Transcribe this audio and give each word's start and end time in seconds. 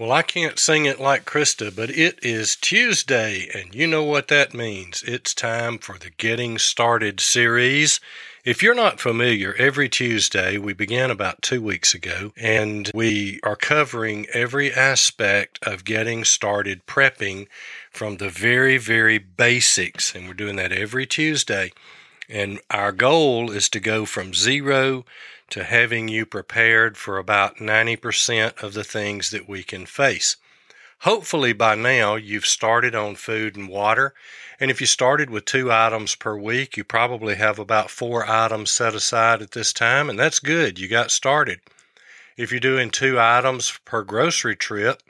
Well, 0.00 0.12
I 0.12 0.22
can't 0.22 0.58
sing 0.58 0.86
it 0.86 0.98
like 0.98 1.26
Krista, 1.26 1.76
but 1.76 1.90
it 1.90 2.20
is 2.22 2.56
Tuesday, 2.56 3.50
and 3.54 3.74
you 3.74 3.86
know 3.86 4.02
what 4.02 4.28
that 4.28 4.54
means. 4.54 5.02
It's 5.02 5.34
time 5.34 5.76
for 5.76 5.98
the 5.98 6.08
Getting 6.08 6.56
Started 6.56 7.20
series. 7.20 8.00
If 8.42 8.62
you're 8.62 8.74
not 8.74 8.98
familiar, 8.98 9.54
every 9.58 9.90
Tuesday 9.90 10.56
we 10.56 10.72
began 10.72 11.10
about 11.10 11.42
two 11.42 11.60
weeks 11.60 11.92
ago, 11.92 12.32
and 12.38 12.90
we 12.94 13.40
are 13.42 13.56
covering 13.56 14.26
every 14.32 14.72
aspect 14.72 15.58
of 15.64 15.84
getting 15.84 16.24
started 16.24 16.86
prepping 16.86 17.46
from 17.90 18.16
the 18.16 18.30
very, 18.30 18.78
very 18.78 19.18
basics. 19.18 20.14
And 20.14 20.26
we're 20.26 20.32
doing 20.32 20.56
that 20.56 20.72
every 20.72 21.04
Tuesday. 21.04 21.72
And 22.26 22.58
our 22.70 22.92
goal 22.92 23.50
is 23.50 23.68
to 23.68 23.80
go 23.80 24.06
from 24.06 24.32
zero 24.32 25.04
to 25.50 25.64
having 25.64 26.08
you 26.08 26.26
prepared 26.26 26.96
for 26.96 27.18
about 27.18 27.56
90% 27.56 28.62
of 28.62 28.74
the 28.74 28.84
things 28.84 29.30
that 29.30 29.48
we 29.48 29.62
can 29.62 29.86
face. 29.86 30.36
Hopefully, 31.00 31.52
by 31.52 31.74
now, 31.74 32.16
you've 32.16 32.46
started 32.46 32.94
on 32.94 33.14
food 33.14 33.56
and 33.56 33.68
water. 33.68 34.12
And 34.58 34.70
if 34.70 34.80
you 34.80 34.86
started 34.86 35.30
with 35.30 35.46
two 35.46 35.72
items 35.72 36.14
per 36.14 36.36
week, 36.36 36.76
you 36.76 36.84
probably 36.84 37.36
have 37.36 37.58
about 37.58 37.90
four 37.90 38.28
items 38.28 38.70
set 38.70 38.94
aside 38.94 39.40
at 39.40 39.52
this 39.52 39.72
time, 39.72 40.10
and 40.10 40.18
that's 40.18 40.38
good. 40.40 40.78
You 40.78 40.88
got 40.88 41.10
started. 41.10 41.60
If 42.36 42.50
you're 42.50 42.60
doing 42.60 42.90
two 42.90 43.18
items 43.18 43.78
per 43.84 44.02
grocery 44.02 44.56
trip, 44.56 45.02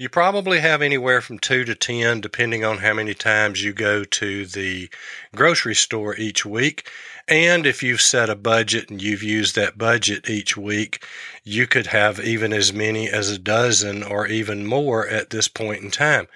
you 0.00 0.08
probably 0.08 0.60
have 0.60 0.80
anywhere 0.80 1.20
from 1.20 1.38
two 1.38 1.62
to 1.62 1.74
10, 1.74 2.22
depending 2.22 2.64
on 2.64 2.78
how 2.78 2.94
many 2.94 3.12
times 3.12 3.62
you 3.62 3.70
go 3.74 4.02
to 4.02 4.46
the 4.46 4.88
grocery 5.36 5.74
store 5.74 6.16
each 6.16 6.46
week. 6.46 6.88
And 7.28 7.66
if 7.66 7.82
you've 7.82 8.00
set 8.00 8.30
a 8.30 8.34
budget 8.34 8.88
and 8.88 9.02
you've 9.02 9.22
used 9.22 9.56
that 9.56 9.76
budget 9.76 10.30
each 10.30 10.56
week, 10.56 11.04
you 11.44 11.66
could 11.66 11.88
have 11.88 12.18
even 12.18 12.50
as 12.54 12.72
many 12.72 13.10
as 13.10 13.28
a 13.28 13.38
dozen 13.38 14.02
or 14.02 14.26
even 14.26 14.64
more 14.64 15.06
at 15.06 15.28
this 15.28 15.48
point 15.48 15.82
in 15.82 15.90
time. 15.90 16.28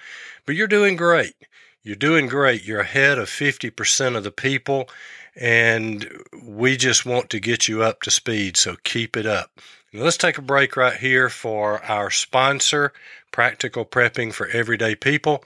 But 0.45 0.53
you're 0.53 0.67
doing 0.67 0.95
great. 0.95 1.33
You're 1.81 1.95
doing 1.95 2.27
great. 2.27 2.65
You're 2.65 2.81
ahead 2.81 3.17
of 3.17 3.29
50% 3.29 4.15
of 4.15 4.23
the 4.23 4.29
people, 4.29 4.87
and 5.35 6.07
we 6.39 6.77
just 6.77 7.03
want 7.03 7.31
to 7.31 7.39
get 7.39 7.67
you 7.67 7.81
up 7.81 8.03
to 8.03 8.11
speed, 8.11 8.57
so 8.57 8.75
keep 8.83 9.17
it 9.17 9.25
up. 9.25 9.49
Let's 9.95 10.17
take 10.17 10.37
a 10.37 10.41
break 10.41 10.75
right 10.75 10.97
here 10.97 11.29
for 11.29 11.83
our 11.83 12.11
sponsor, 12.11 12.93
Practical 13.31 13.85
Prepping 13.85 14.33
for 14.33 14.47
Everyday 14.47 14.95
People 14.95 15.43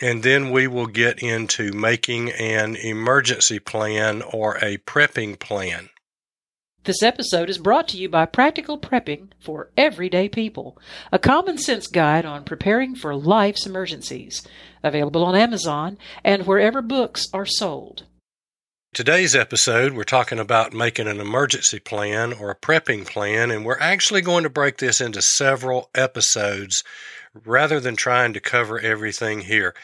and 0.00 0.22
then 0.22 0.50
we 0.50 0.66
will 0.66 0.86
get 0.86 1.22
into 1.22 1.72
making 1.72 2.30
an 2.32 2.76
emergency 2.76 3.58
plan 3.58 4.22
or 4.22 4.56
a 4.58 4.78
prepping 4.78 5.38
plan. 5.38 5.90
This 6.84 7.02
episode 7.02 7.50
is 7.50 7.58
brought 7.58 7.88
to 7.88 7.98
you 7.98 8.08
by 8.08 8.24
Practical 8.24 8.78
Prepping 8.78 9.28
for 9.38 9.70
Everyday 9.76 10.30
People, 10.30 10.78
a 11.12 11.18
common 11.18 11.58
sense 11.58 11.86
guide 11.86 12.24
on 12.24 12.44
preparing 12.44 12.94
for 12.94 13.14
life's 13.14 13.66
emergencies. 13.66 14.42
Available 14.82 15.22
on 15.22 15.36
Amazon 15.36 15.98
and 16.24 16.46
wherever 16.46 16.80
books 16.80 17.28
are 17.34 17.44
sold. 17.44 18.04
Today's 18.92 19.36
episode, 19.36 19.92
we're 19.92 20.02
talking 20.02 20.40
about 20.40 20.72
making 20.72 21.06
an 21.06 21.20
emergency 21.20 21.78
plan 21.78 22.32
or 22.32 22.50
a 22.50 22.56
prepping 22.56 23.06
plan, 23.06 23.52
and 23.52 23.64
we're 23.64 23.78
actually 23.78 24.20
going 24.20 24.42
to 24.42 24.50
break 24.50 24.78
this 24.78 25.00
into 25.00 25.22
several 25.22 25.88
episodes 25.94 26.82
rather 27.44 27.78
than 27.78 27.94
trying 27.94 28.32
to 28.32 28.40
cover 28.40 28.80
everything 28.80 29.42
here. 29.42 29.76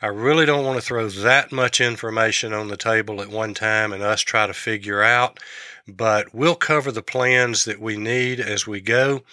I 0.00 0.06
really 0.06 0.46
don't 0.46 0.64
want 0.64 0.80
to 0.80 0.84
throw 0.86 1.10
that 1.10 1.52
much 1.52 1.78
information 1.78 2.54
on 2.54 2.68
the 2.68 2.78
table 2.78 3.20
at 3.20 3.28
one 3.28 3.52
time 3.52 3.92
and 3.92 4.02
us 4.02 4.22
try 4.22 4.46
to 4.46 4.54
figure 4.54 5.02
out, 5.02 5.40
but 5.86 6.34
we'll 6.34 6.54
cover 6.54 6.90
the 6.90 7.02
plans 7.02 7.66
that 7.66 7.82
we 7.82 7.98
need 7.98 8.40
as 8.40 8.66
we 8.66 8.80
go. 8.80 9.24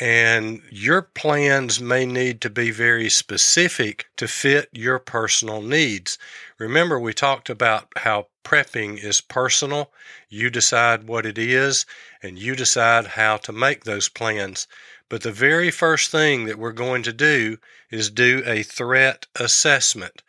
And 0.00 0.62
your 0.70 1.02
plans 1.02 1.80
may 1.80 2.06
need 2.06 2.40
to 2.40 2.50
be 2.50 2.70
very 2.70 3.10
specific 3.10 4.06
to 4.16 4.26
fit 4.26 4.68
your 4.72 4.98
personal 4.98 5.60
needs. 5.60 6.18
Remember, 6.58 6.98
we 6.98 7.12
talked 7.12 7.50
about 7.50 7.88
how 7.96 8.28
prepping 8.42 9.02
is 9.02 9.20
personal. 9.20 9.90
You 10.28 10.48
decide 10.48 11.04
what 11.04 11.26
it 11.26 11.36
is, 11.36 11.84
and 12.22 12.38
you 12.38 12.56
decide 12.56 13.08
how 13.08 13.36
to 13.38 13.52
make 13.52 13.84
those 13.84 14.08
plans. 14.08 14.66
But 15.08 15.22
the 15.22 15.32
very 15.32 15.70
first 15.70 16.10
thing 16.10 16.46
that 16.46 16.58
we're 16.58 16.72
going 16.72 17.02
to 17.02 17.12
do 17.12 17.58
is 17.90 18.10
do 18.10 18.42
a 18.46 18.62
threat 18.62 19.26
assessment. 19.36 20.22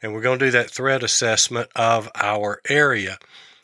And 0.00 0.12
we're 0.12 0.22
going 0.22 0.38
to 0.38 0.44
do 0.44 0.52
that 0.52 0.70
threat 0.70 1.02
assessment 1.02 1.70
of 1.74 2.08
our 2.14 2.60
area. 2.68 3.18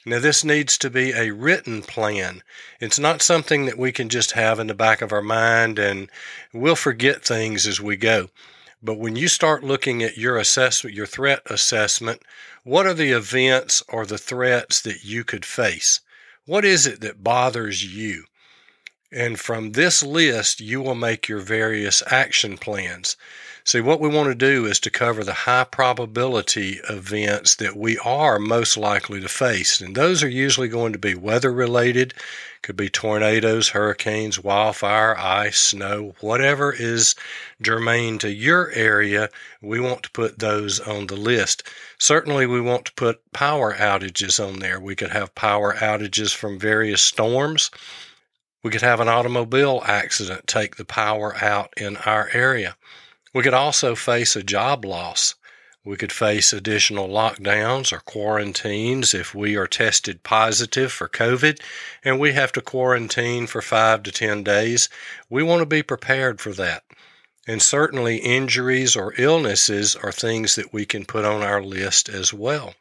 Now, 0.06 0.18
this 0.18 0.44
needs 0.44 0.76
to 0.78 0.90
be 0.90 1.12
a 1.12 1.30
written 1.32 1.80
plan. 1.82 2.42
It's 2.78 2.98
not 2.98 3.22
something 3.22 3.64
that 3.64 3.78
we 3.78 3.90
can 3.90 4.10
just 4.10 4.32
have 4.32 4.60
in 4.60 4.66
the 4.66 4.74
back 4.74 5.00
of 5.00 5.12
our 5.12 5.22
mind 5.22 5.78
and 5.78 6.10
we'll 6.52 6.76
forget 6.76 7.24
things 7.24 7.66
as 7.66 7.80
we 7.80 7.96
go. 7.96 8.28
But 8.82 8.98
when 8.98 9.16
you 9.16 9.28
start 9.28 9.64
looking 9.64 10.02
at 10.02 10.18
your 10.18 10.36
assessment, 10.36 10.94
your 10.94 11.06
threat 11.06 11.40
assessment, 11.46 12.20
what 12.64 12.86
are 12.86 12.92
the 12.92 13.12
events 13.12 13.82
or 13.88 14.04
the 14.04 14.18
threats 14.18 14.82
that 14.82 15.04
you 15.04 15.24
could 15.24 15.46
face? 15.46 16.00
What 16.44 16.66
is 16.66 16.86
it 16.86 17.00
that 17.00 17.24
bothers 17.24 17.82
you? 17.82 18.24
And 19.14 19.38
from 19.38 19.72
this 19.72 20.02
list, 20.02 20.60
you 20.60 20.82
will 20.82 20.96
make 20.96 21.28
your 21.28 21.38
various 21.38 22.02
action 22.08 22.58
plans. 22.58 23.16
See, 23.62 23.80
what 23.80 24.00
we 24.00 24.08
want 24.08 24.28
to 24.28 24.34
do 24.34 24.66
is 24.66 24.80
to 24.80 24.90
cover 24.90 25.22
the 25.22 25.32
high 25.32 25.64
probability 25.64 26.80
events 26.90 27.54
that 27.54 27.76
we 27.76 27.96
are 27.98 28.40
most 28.40 28.76
likely 28.76 29.20
to 29.20 29.28
face. 29.28 29.80
And 29.80 29.94
those 29.94 30.22
are 30.24 30.28
usually 30.28 30.68
going 30.68 30.92
to 30.92 30.98
be 30.98 31.14
weather 31.14 31.52
related, 31.52 32.12
could 32.60 32.76
be 32.76 32.90
tornadoes, 32.90 33.68
hurricanes, 33.68 34.42
wildfire, 34.42 35.16
ice, 35.16 35.58
snow, 35.58 36.14
whatever 36.20 36.72
is 36.72 37.14
germane 37.62 38.18
to 38.18 38.30
your 38.30 38.70
area, 38.72 39.30
we 39.62 39.78
want 39.78 40.02
to 40.02 40.10
put 40.10 40.40
those 40.40 40.80
on 40.80 41.06
the 41.06 41.16
list. 41.16 41.62
Certainly, 41.98 42.46
we 42.46 42.60
want 42.60 42.84
to 42.86 42.92
put 42.94 43.32
power 43.32 43.74
outages 43.74 44.44
on 44.44 44.58
there. 44.58 44.80
We 44.80 44.96
could 44.96 45.12
have 45.12 45.34
power 45.34 45.74
outages 45.74 46.34
from 46.34 46.58
various 46.58 47.00
storms. 47.00 47.70
We 48.64 48.70
could 48.70 48.80
have 48.80 49.00
an 49.00 49.08
automobile 49.08 49.82
accident 49.84 50.46
take 50.46 50.76
the 50.76 50.86
power 50.86 51.36
out 51.44 51.74
in 51.76 51.98
our 51.98 52.30
area. 52.32 52.78
We 53.34 53.42
could 53.42 53.52
also 53.52 53.94
face 53.94 54.36
a 54.36 54.42
job 54.42 54.86
loss. 54.86 55.34
We 55.84 55.98
could 55.98 56.10
face 56.10 56.50
additional 56.50 57.06
lockdowns 57.06 57.92
or 57.92 57.98
quarantines 57.98 59.12
if 59.12 59.34
we 59.34 59.54
are 59.54 59.66
tested 59.66 60.22
positive 60.22 60.90
for 60.90 61.10
COVID 61.10 61.60
and 62.02 62.18
we 62.18 62.32
have 62.32 62.52
to 62.52 62.62
quarantine 62.62 63.46
for 63.46 63.60
five 63.60 64.02
to 64.04 64.10
10 64.10 64.42
days. 64.42 64.88
We 65.28 65.42
want 65.42 65.60
to 65.60 65.66
be 65.66 65.82
prepared 65.82 66.40
for 66.40 66.54
that. 66.54 66.84
And 67.46 67.60
certainly, 67.60 68.16
injuries 68.16 68.96
or 68.96 69.12
illnesses 69.18 69.94
are 69.94 70.10
things 70.10 70.54
that 70.54 70.72
we 70.72 70.86
can 70.86 71.04
put 71.04 71.26
on 71.26 71.42
our 71.42 71.62
list 71.62 72.08
as 72.08 72.32
well 72.32 72.72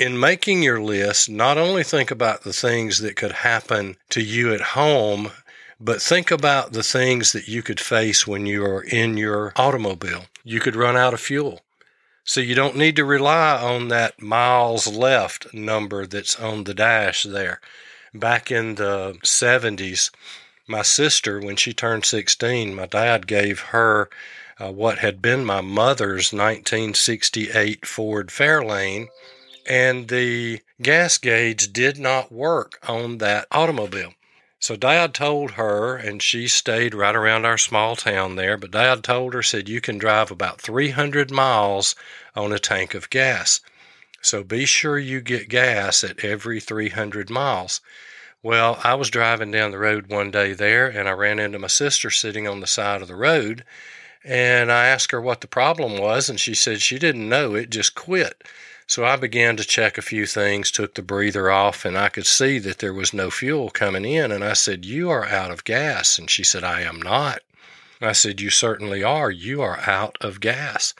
in 0.00 0.18
making 0.18 0.62
your 0.62 0.80
list, 0.80 1.28
not 1.28 1.58
only 1.58 1.84
think 1.84 2.10
about 2.10 2.42
the 2.42 2.54
things 2.54 3.00
that 3.00 3.16
could 3.16 3.32
happen 3.32 3.98
to 4.08 4.22
you 4.22 4.54
at 4.54 4.72
home, 4.72 5.30
but 5.78 6.00
think 6.00 6.30
about 6.30 6.72
the 6.72 6.82
things 6.82 7.32
that 7.32 7.46
you 7.46 7.62
could 7.62 7.78
face 7.78 8.26
when 8.26 8.46
you 8.46 8.64
are 8.64 8.82
in 8.82 9.18
your 9.18 9.52
automobile. 9.56 10.24
You 10.42 10.58
could 10.58 10.74
run 10.74 10.96
out 10.96 11.12
of 11.12 11.20
fuel. 11.20 11.60
So 12.24 12.40
you 12.40 12.54
don't 12.54 12.76
need 12.76 12.96
to 12.96 13.04
rely 13.04 13.60
on 13.62 13.88
that 13.88 14.22
miles 14.22 14.86
left 14.86 15.52
number 15.52 16.06
that's 16.06 16.38
on 16.40 16.64
the 16.64 16.74
dash 16.74 17.24
there. 17.24 17.60
Back 18.14 18.50
in 18.50 18.76
the 18.76 19.18
70s, 19.22 20.10
my 20.66 20.82
sister, 20.82 21.40
when 21.40 21.56
she 21.56 21.74
turned 21.74 22.06
16, 22.06 22.74
my 22.74 22.86
dad 22.86 23.26
gave 23.26 23.60
her 23.60 24.08
uh, 24.58 24.72
what 24.72 24.98
had 24.98 25.20
been 25.20 25.44
my 25.44 25.60
mother's 25.60 26.32
1968 26.32 27.84
Ford 27.84 28.28
Fairlane 28.28 29.08
and 29.68 30.08
the 30.08 30.60
gas 30.82 31.18
gauge 31.18 31.72
did 31.72 31.98
not 31.98 32.32
work 32.32 32.78
on 32.88 33.18
that 33.18 33.46
automobile. 33.50 34.14
So 34.58 34.76
Dad 34.76 35.14
told 35.14 35.52
her, 35.52 35.96
and 35.96 36.22
she 36.22 36.46
stayed 36.46 36.94
right 36.94 37.16
around 37.16 37.46
our 37.46 37.56
small 37.56 37.96
town 37.96 38.36
there, 38.36 38.58
but 38.58 38.72
Dad 38.72 39.02
told 39.02 39.32
her, 39.32 39.42
said, 39.42 39.70
you 39.70 39.80
can 39.80 39.96
drive 39.96 40.30
about 40.30 40.60
300 40.60 41.30
miles 41.30 41.96
on 42.36 42.52
a 42.52 42.58
tank 42.58 42.94
of 42.94 43.08
gas. 43.08 43.60
So 44.20 44.44
be 44.44 44.66
sure 44.66 44.98
you 44.98 45.22
get 45.22 45.48
gas 45.48 46.04
at 46.04 46.22
every 46.22 46.60
300 46.60 47.30
miles. 47.30 47.80
Well, 48.42 48.78
I 48.84 48.94
was 48.94 49.08
driving 49.08 49.50
down 49.50 49.70
the 49.70 49.78
road 49.78 50.08
one 50.08 50.30
day 50.30 50.52
there, 50.52 50.88
and 50.88 51.08
I 51.08 51.12
ran 51.12 51.38
into 51.38 51.58
my 51.58 51.66
sister 51.68 52.10
sitting 52.10 52.46
on 52.46 52.60
the 52.60 52.66
side 52.66 53.00
of 53.00 53.08
the 53.08 53.16
road, 53.16 53.64
And 54.24 54.70
I 54.70 54.86
asked 54.86 55.12
her 55.12 55.20
what 55.20 55.40
the 55.40 55.46
problem 55.46 55.98
was, 55.98 56.28
and 56.28 56.38
she 56.38 56.54
said 56.54 56.82
she 56.82 56.98
didn't 56.98 57.28
know, 57.28 57.54
it 57.54 57.70
just 57.70 57.94
quit. 57.94 58.44
So 58.90 59.04
I 59.04 59.14
began 59.14 59.56
to 59.56 59.62
check 59.62 59.98
a 59.98 60.02
few 60.02 60.26
things, 60.26 60.68
took 60.68 60.94
the 60.94 61.02
breather 61.02 61.48
off, 61.48 61.84
and 61.84 61.96
I 61.96 62.08
could 62.08 62.26
see 62.26 62.58
that 62.58 62.80
there 62.80 62.92
was 62.92 63.14
no 63.14 63.30
fuel 63.30 63.70
coming 63.70 64.04
in. 64.04 64.32
And 64.32 64.42
I 64.42 64.54
said, 64.54 64.84
You 64.84 65.10
are 65.10 65.24
out 65.26 65.52
of 65.52 65.62
gas. 65.62 66.18
And 66.18 66.28
she 66.28 66.42
said, 66.42 66.64
I 66.64 66.80
am 66.80 67.00
not. 67.00 67.38
I 68.00 68.10
said, 68.10 68.40
You 68.40 68.50
certainly 68.50 69.04
are. 69.04 69.30
You 69.30 69.62
are 69.62 69.78
out 69.88 70.18
of 70.20 70.40
gas. 70.40 70.92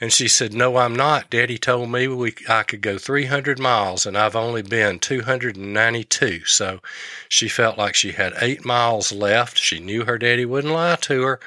And 0.00 0.12
she 0.12 0.26
said, 0.26 0.52
No, 0.52 0.78
I'm 0.78 0.96
not. 0.96 1.30
Daddy 1.30 1.58
told 1.58 1.90
me 1.90 2.08
we, 2.08 2.34
I 2.48 2.64
could 2.64 2.80
go 2.80 2.98
300 2.98 3.60
miles, 3.60 4.04
and 4.04 4.18
I've 4.18 4.34
only 4.34 4.62
been 4.62 4.98
292. 4.98 6.44
So 6.44 6.80
she 7.28 7.48
felt 7.48 7.78
like 7.78 7.94
she 7.94 8.10
had 8.10 8.34
eight 8.40 8.64
miles 8.64 9.12
left. 9.12 9.58
She 9.58 9.78
knew 9.78 10.06
her 10.06 10.18
daddy 10.18 10.44
wouldn't 10.44 10.74
lie 10.74 10.96
to 11.02 11.22
her, 11.22 11.40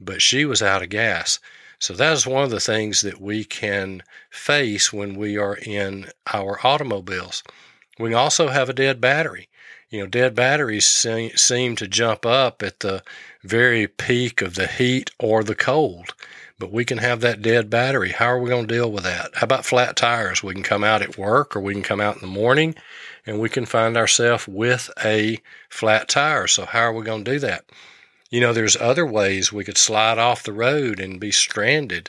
but 0.00 0.22
she 0.22 0.44
was 0.44 0.62
out 0.62 0.84
of 0.84 0.88
gas. 0.90 1.40
So 1.82 1.94
that 1.94 2.12
is 2.12 2.28
one 2.28 2.44
of 2.44 2.50
the 2.50 2.60
things 2.60 3.02
that 3.02 3.20
we 3.20 3.42
can 3.42 4.04
face 4.30 4.92
when 4.92 5.16
we 5.16 5.36
are 5.36 5.56
in 5.56 6.06
our 6.32 6.64
automobiles. 6.64 7.42
We 7.98 8.14
also 8.14 8.48
have 8.50 8.68
a 8.68 8.72
dead 8.72 9.00
battery. 9.00 9.48
You 9.90 9.98
know, 9.98 10.06
dead 10.06 10.36
batteries 10.36 10.86
seem 10.86 11.74
to 11.74 11.88
jump 11.88 12.24
up 12.24 12.62
at 12.62 12.78
the 12.80 13.02
very 13.42 13.88
peak 13.88 14.42
of 14.42 14.54
the 14.54 14.68
heat 14.68 15.10
or 15.18 15.42
the 15.42 15.56
cold 15.56 16.14
but 16.62 16.70
we 16.70 16.84
can 16.84 16.98
have 16.98 17.20
that 17.22 17.42
dead 17.42 17.68
battery. 17.68 18.12
How 18.12 18.26
are 18.26 18.38
we 18.38 18.48
going 18.48 18.68
to 18.68 18.72
deal 18.72 18.92
with 18.92 19.02
that? 19.02 19.32
How 19.34 19.46
about 19.46 19.66
flat 19.66 19.96
tires? 19.96 20.44
We 20.44 20.54
can 20.54 20.62
come 20.62 20.84
out 20.84 21.02
at 21.02 21.18
work 21.18 21.56
or 21.56 21.60
we 21.60 21.72
can 21.72 21.82
come 21.82 22.00
out 22.00 22.14
in 22.14 22.20
the 22.20 22.28
morning 22.28 22.76
and 23.26 23.40
we 23.40 23.48
can 23.48 23.66
find 23.66 23.96
ourselves 23.96 24.46
with 24.46 24.88
a 25.04 25.40
flat 25.68 26.08
tire. 26.08 26.46
So, 26.46 26.64
how 26.64 26.82
are 26.82 26.92
we 26.92 27.04
going 27.04 27.24
to 27.24 27.32
do 27.32 27.40
that? 27.40 27.64
You 28.32 28.40
know, 28.40 28.54
there's 28.54 28.78
other 28.78 29.04
ways 29.04 29.52
we 29.52 29.62
could 29.62 29.76
slide 29.76 30.16
off 30.16 30.42
the 30.42 30.54
road 30.54 31.00
and 31.00 31.20
be 31.20 31.30
stranded. 31.30 32.08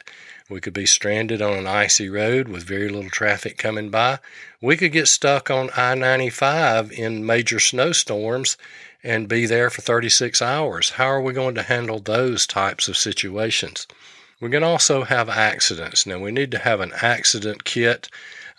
We 0.49 0.61
could 0.61 0.71
be 0.71 0.85
stranded 0.85 1.41
on 1.41 1.51
an 1.51 1.67
icy 1.67 2.07
road 2.07 2.47
with 2.47 2.63
very 2.63 2.87
little 2.87 3.09
traffic 3.09 3.57
coming 3.57 3.89
by. 3.89 4.19
We 4.61 4.77
could 4.77 4.93
get 4.93 5.09
stuck 5.09 5.51
on 5.51 5.69
I 5.75 5.95
95 5.95 6.93
in 6.93 7.25
major 7.25 7.59
snowstorms 7.59 8.55
and 9.03 9.27
be 9.27 9.45
there 9.45 9.69
for 9.69 9.81
36 9.81 10.41
hours. 10.41 10.91
How 10.91 11.07
are 11.07 11.19
we 11.21 11.33
going 11.33 11.55
to 11.55 11.63
handle 11.63 11.99
those 11.99 12.47
types 12.47 12.87
of 12.87 12.95
situations? 12.95 13.85
We 14.39 14.49
can 14.49 14.63
also 14.63 15.03
have 15.03 15.27
accidents. 15.27 16.05
Now, 16.05 16.19
we 16.19 16.31
need 16.31 16.51
to 16.51 16.59
have 16.59 16.79
an 16.79 16.93
accident 17.01 17.65
kit. 17.65 18.07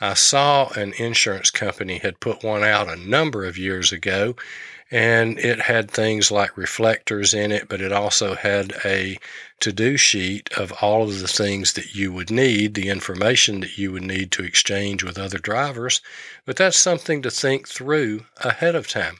I 0.03 0.13
saw 0.13 0.69
an 0.75 0.93
insurance 0.99 1.51
company 1.51 1.97
had 1.97 2.21
put 2.21 2.45
one 2.45 2.63
out 2.63 2.91
a 2.91 2.97
number 2.97 3.47
of 3.47 3.57
years 3.57 3.91
ago, 3.91 4.37
and 4.95 5.41
it 5.41 5.63
had 5.63 5.91
things 5.91 6.31
like 6.31 6.57
reflectors 6.57 7.35
in 7.35 7.51
it, 7.51 7.69
but 7.69 7.81
it 7.81 7.91
also 7.91 8.37
had 8.37 8.73
a 8.85 9.19
to 9.59 9.73
do 9.73 9.97
sheet 9.97 10.49
of 10.57 10.71
all 10.81 11.03
of 11.03 11.19
the 11.19 11.27
things 11.27 11.73
that 11.73 11.97
you 11.97 12.13
would 12.13 12.31
need, 12.31 12.75
the 12.75 12.89
information 12.89 13.59
that 13.59 13.77
you 13.77 13.91
would 13.91 14.05
need 14.05 14.31
to 14.31 14.45
exchange 14.45 15.03
with 15.03 15.19
other 15.19 15.39
drivers. 15.39 16.01
But 16.47 16.55
that's 16.55 16.77
something 16.77 17.23
to 17.23 17.31
think 17.33 17.67
through 17.67 18.27
ahead 18.37 18.77
of 18.77 18.87
time. 18.87 19.17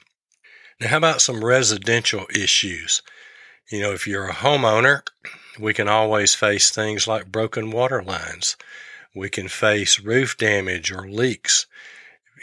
Now, 0.79 0.87
how 0.87 0.97
about 0.97 1.21
some 1.21 1.43
residential 1.43 2.25
issues? 2.33 3.01
You 3.69 3.81
know, 3.81 3.91
if 3.91 4.07
you're 4.07 4.29
a 4.29 4.33
homeowner, 4.33 5.01
we 5.59 5.73
can 5.73 5.89
always 5.89 6.35
face 6.35 6.69
things 6.69 7.05
like 7.05 7.33
broken 7.33 7.69
water 7.69 8.01
lines. 8.01 8.55
We 9.13 9.29
can 9.29 9.49
face 9.49 9.99
roof 9.99 10.37
damage 10.37 10.89
or 10.89 11.09
leaks. 11.09 11.67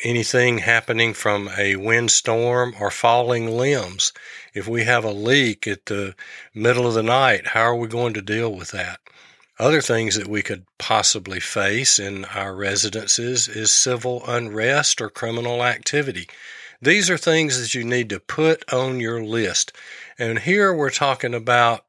Anything 0.04 0.58
happening 0.58 1.14
from 1.14 1.50
a 1.56 1.76
windstorm 1.76 2.74
or 2.80 2.90
falling 2.90 3.56
limbs. 3.56 4.12
If 4.54 4.66
we 4.66 4.84
have 4.84 5.04
a 5.04 5.12
leak 5.12 5.66
at 5.66 5.86
the 5.86 6.14
middle 6.54 6.86
of 6.86 6.94
the 6.94 7.02
night, 7.02 7.48
how 7.48 7.62
are 7.62 7.76
we 7.76 7.88
going 7.88 8.14
to 8.14 8.22
deal 8.22 8.52
with 8.52 8.70
that? 8.70 9.00
Other 9.58 9.80
things 9.80 10.16
that 10.16 10.26
we 10.26 10.42
could 10.42 10.64
possibly 10.78 11.38
face 11.38 11.98
in 11.98 12.24
our 12.24 12.54
residences 12.54 13.48
is 13.48 13.70
civil 13.70 14.24
unrest 14.26 15.00
or 15.00 15.10
criminal 15.10 15.62
activity. 15.62 16.28
These 16.80 17.08
are 17.10 17.18
things 17.18 17.60
that 17.60 17.74
you 17.74 17.84
need 17.84 18.08
to 18.10 18.18
put 18.18 18.70
on 18.72 18.98
your 18.98 19.22
list. 19.22 19.72
And 20.18 20.40
here 20.40 20.72
we're 20.74 20.90
talking 20.90 21.34
about 21.34 21.84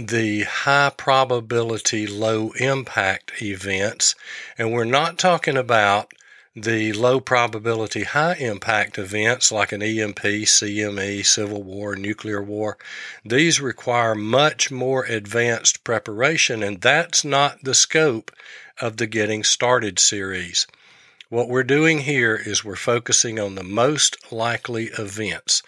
the 0.00 0.42
high 0.42 0.90
probability, 0.96 2.06
low 2.06 2.50
impact 2.58 3.40
events. 3.42 4.14
And 4.56 4.72
we're 4.72 4.84
not 4.84 5.18
talking 5.18 5.56
about 5.56 6.12
the 6.62 6.92
low 6.92 7.20
probability, 7.20 8.04
high 8.04 8.34
impact 8.34 8.98
events 8.98 9.52
like 9.52 9.72
an 9.72 9.82
EMP, 9.82 10.18
CME, 10.18 11.24
civil 11.24 11.62
war, 11.62 11.96
nuclear 11.96 12.42
war. 12.42 12.76
These 13.24 13.60
require 13.60 14.14
much 14.14 14.70
more 14.70 15.04
advanced 15.04 15.84
preparation, 15.84 16.62
and 16.62 16.80
that's 16.80 17.24
not 17.24 17.62
the 17.64 17.74
scope 17.74 18.30
of 18.80 18.96
the 18.96 19.06
Getting 19.06 19.44
Started 19.44 19.98
series. 19.98 20.66
What 21.28 21.48
we're 21.48 21.64
doing 21.64 22.00
here 22.00 22.36
is 22.36 22.64
we're 22.64 22.76
focusing 22.76 23.38
on 23.38 23.54
the 23.54 23.64
most 23.64 24.32
likely 24.32 24.86
events. 24.98 25.62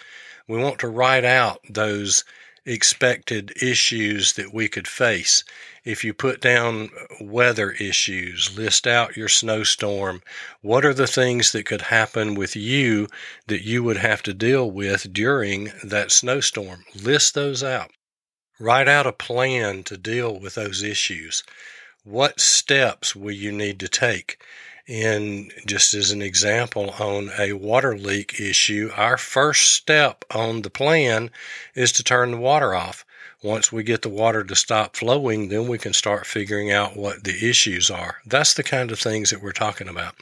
We 0.49 0.59
want 0.59 0.79
to 0.81 0.89
write 0.89 1.25
out 1.25 1.61
those 1.69 2.25
expected 2.65 3.53
issues 3.61 4.35
that 4.35 4.53
we 4.53 4.69
could 4.69 4.87
face. 4.87 5.45
If 5.85 6.05
you 6.05 6.13
put 6.13 6.41
down 6.41 6.91
weather 7.21 7.73
issues, 7.73 8.57
list 8.57 8.87
out 8.87 9.17
your 9.17 9.29
snowstorm, 9.29 10.23
what 10.61 10.85
are 10.85 10.95
the 10.95 11.07
things 11.07 11.53
that 11.53 11.67
could 11.67 11.83
happen 11.83 12.35
with 12.35 12.55
you 12.55 13.09
that 13.47 13.63
you 13.63 13.83
would 13.83 13.97
have 13.97 14.23
to 14.25 14.35
deal 14.35 14.71
with 14.71 15.13
during 15.13 15.73
that 15.83 16.13
snowstorm? 16.13 16.85
List 16.95 17.35
those 17.35 17.63
out. 17.63 17.91
Write 18.59 18.89
out 18.89 19.07
a 19.07 19.13
plan 19.13 19.83
to 19.85 19.97
deal 19.97 20.39
with 20.39 20.55
those 20.55 20.83
issues. 20.83 21.43
What 22.05 22.41
steps 22.41 23.17
will 23.17 23.33
you 23.33 23.53
need 23.53 23.81
to 23.81 23.89
take? 23.89 24.43
In 24.91 25.51
just 25.67 25.95
as 25.95 26.11
an 26.11 26.21
example 26.21 26.91
on 26.99 27.31
a 27.39 27.53
water 27.53 27.97
leak 27.97 28.41
issue, 28.41 28.91
our 28.97 29.17
first 29.17 29.73
step 29.73 30.25
on 30.35 30.63
the 30.63 30.71
plan 30.71 31.31
is 31.75 31.93
to 31.93 32.03
turn 32.03 32.33
the 32.33 32.37
water 32.37 32.75
off. 32.75 33.05
Once 33.43 33.71
we 33.71 33.83
get 33.85 34.03
the 34.03 34.09
water 34.09 34.43
to 34.43 34.55
stop 34.57 34.97
flowing, 34.97 35.49
then 35.49 35.69
we 35.69 35.79
can 35.79 35.93
start 35.93 36.27
figuring 36.27 36.73
out 36.73 36.97
what 36.97 37.23
the 37.23 37.49
issues 37.49 37.89
are. 37.89 38.17
That's 38.27 38.53
the 38.53 38.65
kind 38.65 38.91
of 38.91 38.99
things 38.99 39.31
that 39.31 39.41
we're 39.41 39.53
talking 39.53 39.89
about. 39.89 40.17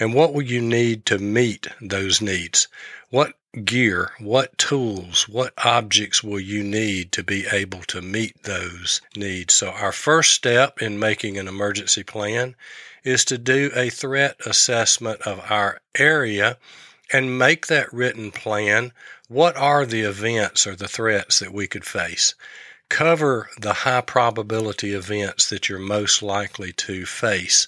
And 0.00 0.14
what 0.14 0.32
will 0.32 0.42
you 0.42 0.62
need 0.62 1.04
to 1.06 1.18
meet 1.18 1.68
those 1.78 2.22
needs? 2.22 2.68
What 3.10 3.34
gear, 3.64 4.12
what 4.18 4.56
tools, 4.56 5.28
what 5.28 5.52
objects 5.62 6.24
will 6.24 6.40
you 6.40 6.64
need 6.64 7.12
to 7.12 7.22
be 7.22 7.46
able 7.52 7.82
to 7.82 8.00
meet 8.00 8.44
those 8.44 9.02
needs? 9.14 9.52
So, 9.52 9.68
our 9.72 9.92
first 9.92 10.32
step 10.32 10.80
in 10.80 10.98
making 10.98 11.36
an 11.36 11.48
emergency 11.48 12.02
plan 12.02 12.56
is 13.04 13.26
to 13.26 13.36
do 13.36 13.70
a 13.76 13.90
threat 13.90 14.36
assessment 14.46 15.20
of 15.22 15.38
our 15.50 15.82
area 15.94 16.56
and 17.12 17.38
make 17.38 17.66
that 17.66 17.92
written 17.92 18.30
plan. 18.30 18.92
What 19.28 19.54
are 19.58 19.84
the 19.84 20.00
events 20.00 20.66
or 20.66 20.74
the 20.74 20.88
threats 20.88 21.40
that 21.40 21.52
we 21.52 21.66
could 21.66 21.84
face? 21.84 22.34
Cover 22.88 23.50
the 23.60 23.74
high 23.74 24.00
probability 24.00 24.94
events 24.94 25.50
that 25.50 25.68
you're 25.68 25.78
most 25.78 26.22
likely 26.22 26.72
to 26.72 27.04
face 27.04 27.66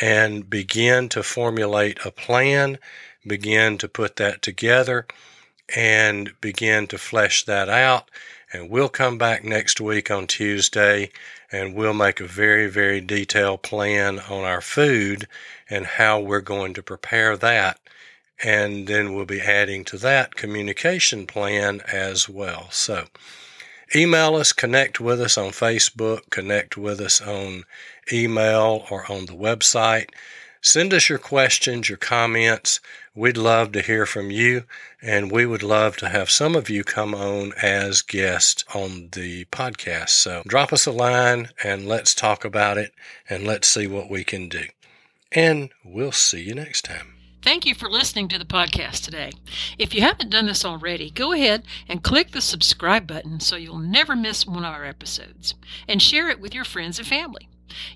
and 0.00 0.48
begin 0.48 1.08
to 1.10 1.22
formulate 1.22 2.04
a 2.04 2.10
plan, 2.10 2.78
begin 3.26 3.78
to 3.78 3.88
put 3.88 4.16
that 4.16 4.42
together, 4.42 5.06
and 5.74 6.32
begin 6.40 6.86
to 6.88 6.98
flesh 6.98 7.44
that 7.44 7.68
out. 7.68 8.10
And 8.52 8.68
we'll 8.68 8.88
come 8.88 9.18
back 9.18 9.44
next 9.44 9.80
week 9.80 10.10
on 10.10 10.26
Tuesday 10.26 11.10
and 11.52 11.74
we'll 11.74 11.94
make 11.94 12.20
a 12.20 12.26
very, 12.26 12.68
very 12.68 13.00
detailed 13.00 13.62
plan 13.62 14.18
on 14.18 14.44
our 14.44 14.60
food 14.60 15.26
and 15.68 15.86
how 15.86 16.20
we're 16.20 16.40
going 16.40 16.74
to 16.74 16.82
prepare 16.82 17.36
that. 17.36 17.78
And 18.42 18.86
then 18.86 19.14
we'll 19.14 19.26
be 19.26 19.40
adding 19.40 19.84
to 19.86 19.98
that 19.98 20.34
communication 20.34 21.26
plan 21.26 21.82
as 21.92 22.28
well. 22.28 22.68
So, 22.70 23.06
email 23.94 24.36
us, 24.36 24.52
connect 24.52 25.00
with 25.00 25.20
us 25.20 25.36
on 25.36 25.50
Facebook, 25.50 26.30
connect 26.30 26.76
with 26.76 27.00
us 27.00 27.20
on 27.20 27.64
email 28.12 28.86
or 28.90 29.10
on 29.10 29.26
the 29.26 29.34
website. 29.34 30.10
Send 30.62 30.92
us 30.92 31.08
your 31.08 31.18
questions, 31.18 31.88
your 31.88 31.96
comments. 31.98 32.80
We'd 33.14 33.38
love 33.38 33.72
to 33.72 33.80
hear 33.80 34.04
from 34.04 34.30
you, 34.30 34.64
and 35.00 35.32
we 35.32 35.46
would 35.46 35.62
love 35.62 35.96
to 35.98 36.08
have 36.10 36.30
some 36.30 36.54
of 36.54 36.68
you 36.68 36.84
come 36.84 37.14
on 37.14 37.52
as 37.62 38.02
guests 38.02 38.64
on 38.74 39.08
the 39.12 39.46
podcast. 39.46 40.10
So 40.10 40.42
drop 40.46 40.72
us 40.72 40.86
a 40.86 40.92
line 40.92 41.48
and 41.64 41.88
let's 41.88 42.14
talk 42.14 42.44
about 42.44 42.76
it 42.76 42.92
and 43.28 43.46
let's 43.46 43.68
see 43.68 43.86
what 43.86 44.10
we 44.10 44.22
can 44.22 44.48
do. 44.48 44.64
And 45.32 45.70
we'll 45.82 46.12
see 46.12 46.42
you 46.42 46.54
next 46.54 46.84
time. 46.84 47.19
Thank 47.42 47.64
you 47.64 47.74
for 47.74 47.88
listening 47.88 48.28
to 48.28 48.38
the 48.38 48.44
podcast 48.44 49.02
today. 49.02 49.32
If 49.78 49.94
you 49.94 50.02
haven't 50.02 50.28
done 50.28 50.44
this 50.46 50.62
already, 50.64 51.10
go 51.10 51.32
ahead 51.32 51.64
and 51.88 52.02
click 52.02 52.32
the 52.32 52.42
subscribe 52.42 53.06
button 53.06 53.40
so 53.40 53.56
you'll 53.56 53.78
never 53.78 54.14
miss 54.14 54.46
one 54.46 54.64
of 54.64 54.74
our 54.74 54.84
episodes 54.84 55.54
and 55.88 56.02
share 56.02 56.28
it 56.28 56.38
with 56.38 56.54
your 56.54 56.64
friends 56.64 56.98
and 56.98 57.08
family. 57.08 57.48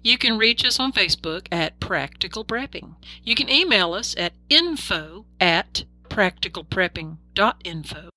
You 0.02 0.16
can 0.16 0.38
reach 0.38 0.64
us 0.64 0.80
on 0.80 0.92
Facebook 0.92 1.46
at 1.52 1.78
Practical 1.78 2.44
Prepping. 2.44 2.94
You 3.22 3.34
can 3.34 3.50
email 3.50 3.92
us 3.92 4.14
at 4.16 4.32
info 4.48 5.26
at 5.38 5.84
practicalprepping.info. 6.08 8.08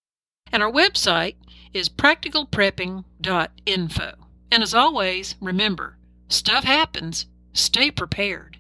And 0.52 0.64
our 0.64 0.72
website 0.72 1.36
is 1.74 1.90
practicalprepping.info. 1.90 4.14
And 4.50 4.64
as 4.64 4.74
always, 4.74 5.36
remember 5.42 5.98
stuff 6.30 6.64
happens, 6.64 7.26
stay 7.54 7.92
prepared. 7.92 8.57